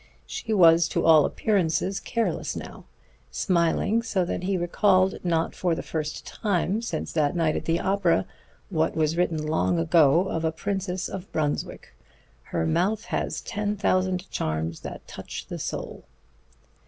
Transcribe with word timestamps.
She 0.25 0.51
was 0.51 0.87
to 0.87 1.05
all 1.05 1.25
appearances 1.25 1.99
careless 1.99 2.55
now, 2.55 2.85
smiling 3.29 4.01
so 4.01 4.25
that 4.25 4.41
he 4.41 4.57
recalled, 4.57 5.23
not 5.23 5.53
for 5.55 5.75
the 5.75 5.83
first 5.83 6.25
time 6.25 6.81
since 6.81 7.11
that 7.13 7.35
night 7.35 7.55
at 7.55 7.65
the 7.65 7.79
opera, 7.79 8.25
what 8.71 8.95
was 8.95 9.15
written 9.15 9.45
long 9.45 9.77
ago 9.77 10.21
of 10.27 10.43
a 10.43 10.51
Princess 10.51 11.07
of 11.07 11.31
Brunswick: 11.31 11.93
"Her 12.45 12.65
mouth 12.65 13.05
has 13.05 13.41
ten 13.41 13.75
thousand 13.77 14.27
charms 14.31 14.79
that 14.79 15.07
touch 15.07 15.45
the 15.45 15.59
soul." 15.59 16.05